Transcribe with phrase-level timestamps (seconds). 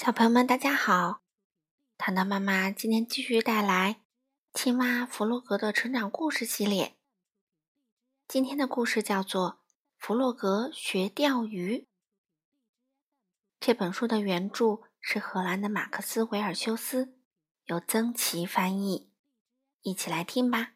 [0.00, 1.22] 小朋友们，大家好！
[1.96, 3.94] 糖糖妈妈今天继续带来
[4.54, 6.96] 《青蛙弗洛格的成长故事》系列。
[8.28, 9.50] 今天的故事叫做
[9.96, 11.78] 《弗洛格学钓鱼》。
[13.58, 17.18] 这本书的原著是荷兰的马克思·维尔修斯，
[17.64, 19.10] 由曾琦翻译。
[19.82, 20.74] 一起来听吧。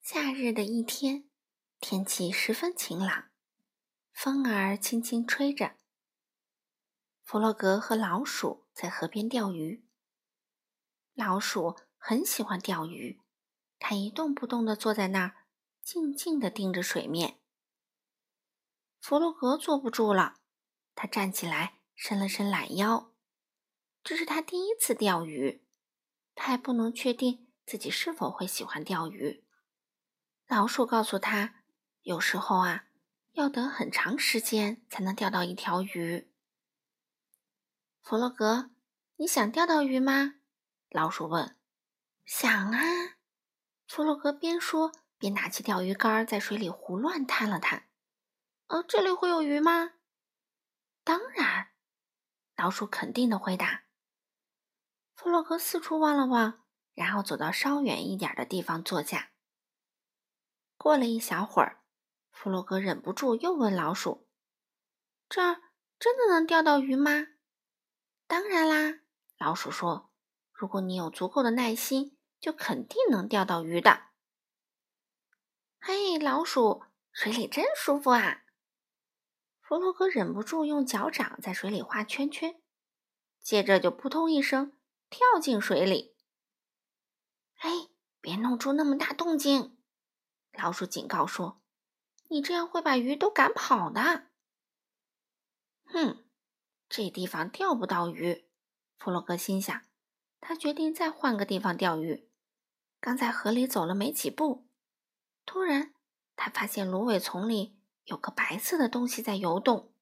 [0.00, 1.28] 夏日的一天，
[1.78, 3.28] 天气十分晴朗，
[4.10, 5.76] 风儿轻轻吹着。
[7.28, 9.86] 弗洛格和老鼠在河边钓鱼。
[11.12, 13.20] 老鼠很喜欢钓鱼，
[13.78, 15.36] 它一动不动地坐在那儿，
[15.82, 17.38] 静静地盯着水面。
[18.98, 20.36] 弗洛格坐不住了，
[20.94, 23.12] 他站起来，伸了伸懒腰。
[24.02, 25.66] 这是他第一次钓鱼，
[26.34, 29.44] 他还不能确定自己是否会喜欢钓鱼。
[30.46, 31.56] 老鼠告诉他，
[32.00, 32.86] 有时候啊，
[33.32, 36.32] 要等很长时间才能钓到一条鱼。
[38.02, 38.70] 弗洛格，
[39.16, 40.36] 你想钓到鱼吗？
[40.90, 41.56] 老鼠问。
[42.24, 42.78] 想啊！
[43.86, 47.88] 弗洛格边说边拿起钓鱼竿，在水里胡乱探了探。
[48.68, 49.94] 呃，这里会有鱼吗？
[51.04, 51.68] 当然，
[52.56, 53.84] 老鼠肯定的回答。
[55.14, 59.30] 弗洛格四处望了望，然后走到稍远一点的地方坐下。
[60.76, 61.82] 过了一小会儿，
[62.30, 64.28] 弗洛格忍不住又问老鼠
[65.28, 65.62] ：“这儿
[65.98, 67.26] 真的能钓到鱼吗？”
[68.28, 69.00] 当然啦，
[69.38, 70.12] 老鼠说
[70.52, 74.10] ：“如果你有足够的耐心，就肯定能钓到鱼的。”
[75.80, 78.44] 嘿，老鼠，水里真舒服啊！
[79.62, 82.60] 弗洛格忍不住用脚掌在水里画圈圈，
[83.40, 86.14] 接着就扑通一声跳进水里。
[87.60, 87.88] 哎，
[88.20, 89.78] 别弄出那么大动静！
[90.52, 91.62] 老鼠警告说
[92.28, 94.26] ：“你这样会把鱼都赶跑的。”
[95.88, 96.27] 哼。
[96.88, 98.46] 这地方钓不到鱼，
[98.96, 99.82] 弗洛格心想。
[100.40, 102.30] 他决定再换个地方钓鱼。
[103.00, 104.68] 刚在河里走了没几步，
[105.44, 105.94] 突然
[106.36, 109.92] 他发现芦苇丛里有个白色的东西在游动。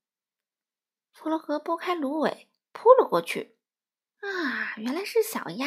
[1.12, 3.56] 弗洛格拨开芦苇，扑了过去。
[4.20, 5.66] 啊，原来是小鸭！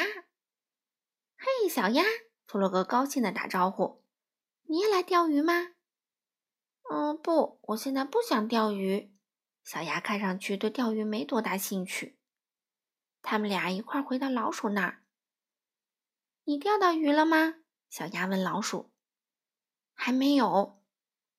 [1.37, 2.03] 嘿，小鸭！
[2.47, 4.03] 弗洛格高兴地打招呼
[4.69, 5.73] ：“你也来钓鱼吗
[6.89, 9.13] ？”“嗯，不，我现在不想钓鱼。”
[9.63, 12.17] 小鸭看上去对钓鱼没多大兴趣。
[13.21, 15.03] 他们俩一块回到老鼠那儿。
[16.43, 17.55] 你钓到鱼了吗？
[17.89, 18.91] 小鸭问老鼠。
[19.93, 20.81] 还没有，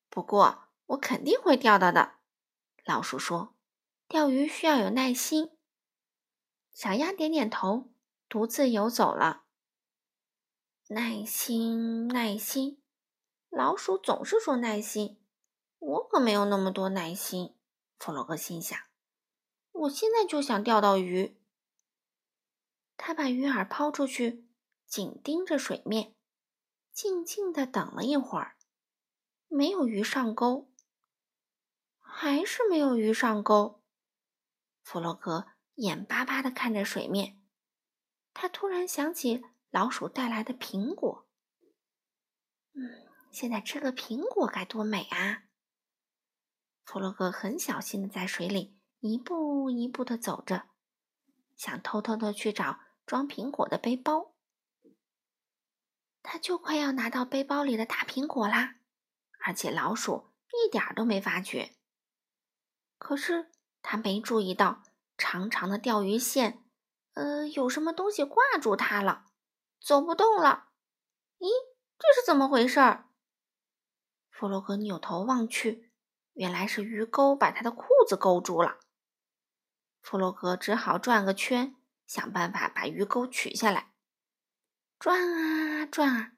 [0.09, 2.17] 不过我肯定会钓到的。
[2.85, 3.57] 老鼠说
[4.07, 5.57] ：“钓鱼需要有耐心。”
[6.75, 7.93] 小鸭点点头，
[8.29, 9.45] 独自游走了。
[10.89, 12.83] 耐心，耐心。
[13.49, 15.23] 老鼠总是说耐心，
[15.79, 17.57] 我可没有那么多耐心。
[18.00, 18.78] 弗洛格心想
[19.72, 21.38] ：“我现在就想钓到鱼。”
[22.97, 24.49] 他把鱼饵抛出去，
[24.87, 26.15] 紧盯着水面，
[26.93, 28.56] 静静的等了一会儿，
[29.49, 30.72] 没有鱼上钩，
[31.99, 33.83] 还是没有鱼上钩。
[34.83, 37.39] 弗洛格眼巴巴的看着水面，
[38.33, 41.28] 他突然想起老鼠带来的苹果。
[42.72, 45.44] 嗯，现在吃个苹果该多美啊！
[46.91, 50.65] 弗洛格很小心的在水里一步一步的走着，
[51.55, 54.34] 想偷偷的去找装苹果的背包。
[56.21, 58.75] 他就快要拿到背包里的大苹果啦，
[59.45, 61.77] 而且老鼠一点都没发觉。
[62.99, 63.53] 可是
[63.83, 64.83] 他没注意到
[65.17, 66.65] 长长的钓鱼线，
[67.12, 69.27] 呃，有什么东西挂住它了，
[69.81, 70.71] 走不动了。
[71.39, 71.47] 咦，
[71.97, 73.05] 这是怎么回事？
[74.28, 75.90] 弗洛格扭头望去。
[76.35, 78.79] 原来是鱼钩把他的裤子勾住了，
[80.01, 81.77] 弗洛格只好转个圈，
[82.07, 83.93] 想办法把鱼钩取下来。
[84.99, 86.33] 转啊转啊，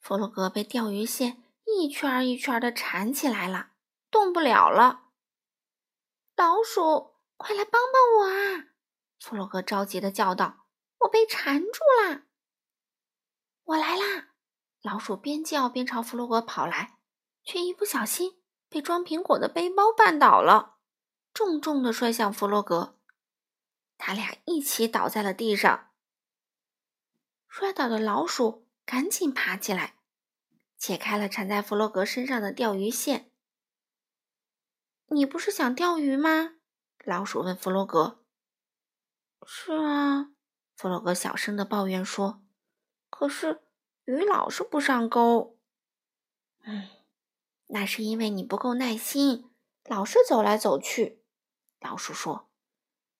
[0.00, 3.72] 弗洛格被钓鱼线一圈一圈的缠起来了，
[4.10, 5.08] 动不了了。
[6.34, 8.66] 老鼠，快来帮帮我啊！
[9.20, 10.66] 弗洛格着急的叫道
[11.00, 12.22] ：“我被缠住了！”
[13.62, 14.30] 我来啦！
[14.82, 16.98] 老鼠边叫边朝弗洛格跑来，
[17.44, 18.41] 却一不小心。
[18.72, 20.78] 被装苹果的背包绊倒了，
[21.34, 22.98] 重重的摔向弗洛格，
[23.98, 25.90] 他俩一起倒在了地上。
[27.46, 29.96] 摔倒的老鼠赶紧爬起来，
[30.78, 33.30] 解开了缠在弗洛格身上的钓鱼线。
[35.08, 36.54] 你不是想钓鱼吗？
[37.04, 38.24] 老鼠问弗洛格。
[39.46, 40.30] 是啊，
[40.74, 42.42] 弗洛格小声的抱怨说。
[43.10, 43.60] 可是
[44.06, 45.58] 鱼老是不上钩。
[46.62, 47.01] 嗯。
[47.68, 49.50] 那是因为你不够耐心，
[49.84, 51.22] 老是走来走去。
[51.80, 52.50] 老鼠说：“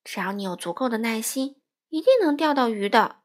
[0.05, 3.23] 只要你有足够的耐心，一定能钓到鱼的。”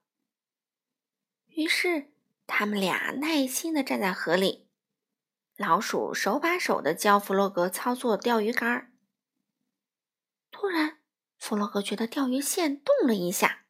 [1.48, 2.14] 于是，
[2.46, 4.70] 他们俩耐心地站在河里，
[5.56, 8.94] 老鼠手把手地教弗洛格操作钓鱼竿。
[10.50, 11.00] 突然，
[11.38, 13.66] 弗洛格觉得钓鱼线动了一下，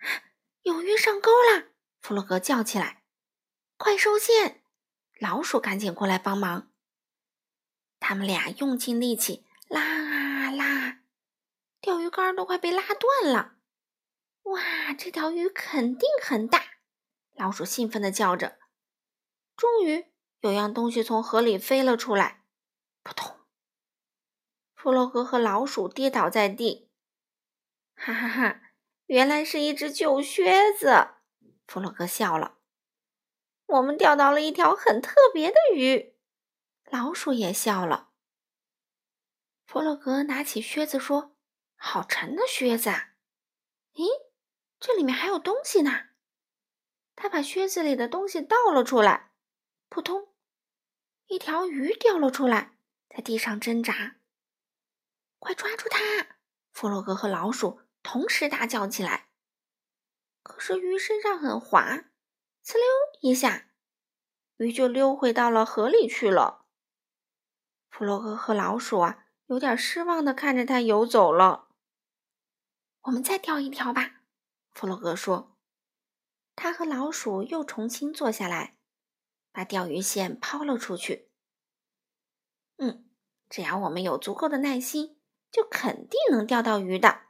[0.62, 1.68] 有鱼上钩了！
[2.00, 3.04] 弗洛格叫起来
[3.78, 4.59] ：“快收线！”
[5.20, 6.72] 老鼠赶紧过来帮忙。
[7.98, 11.02] 他们俩用尽力气拉啊拉，
[11.78, 13.56] 钓鱼竿都快被拉断了。
[14.44, 16.64] 哇，这条鱼肯定很大！
[17.34, 18.58] 老鼠兴奋地叫着。
[19.54, 20.06] 终于，
[20.40, 22.46] 有样东西从河里飞了出来，
[23.02, 23.36] 扑通！
[24.74, 26.90] 弗洛格和老鼠跌倒在地。
[27.94, 28.62] 哈哈哈！
[29.04, 31.08] 原来是一只旧靴子。
[31.66, 32.59] 弗洛格笑了。
[33.70, 36.16] 我们钓到了一条很特别的鱼。
[36.84, 38.10] 老鼠也笑了。
[39.66, 41.36] 弗洛格拿起靴子说
[41.76, 43.14] ：“好沉的靴子啊！
[43.94, 44.08] 咦，
[44.80, 46.08] 这里面还有东西呢。”
[47.14, 49.32] 他把靴子里的东西倒了出来，
[49.88, 50.34] 扑通，
[51.26, 52.76] 一条鱼掉了出来，
[53.08, 54.16] 在地上挣扎。
[55.38, 56.38] 快抓住它！
[56.72, 59.28] 弗洛格和老鼠同时大叫起来。
[60.42, 62.09] 可是鱼身上很滑，
[62.70, 62.84] 呲溜
[63.20, 63.66] 一下，
[64.58, 66.66] 鱼就溜回到了河里去了。
[67.90, 69.26] 弗洛格和老鼠啊。
[69.46, 71.70] 有点失望的看着他游走了。
[73.00, 74.20] 我们再钓一条吧，
[74.70, 75.58] 弗洛格说。
[76.54, 78.76] 他和老鼠又重新坐下来，
[79.50, 81.32] 把钓鱼线抛了出去。
[82.76, 83.10] 嗯，
[83.48, 85.20] 只要我们有足够的耐心，
[85.50, 87.22] 就肯定能钓到鱼的。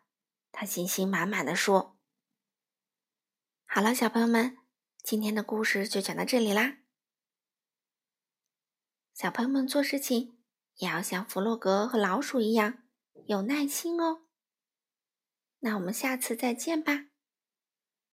[0.53, 1.97] 他信心满满的说。
[3.65, 4.59] 好了，小朋友们，
[5.11, 6.77] 今天的故事就讲到这里啦。
[9.13, 10.39] 小朋友们做事情。
[10.77, 12.85] 也要像弗洛格和老鼠一样
[13.27, 14.23] 有耐心哦。
[15.59, 17.10] 那我们下次再见吧。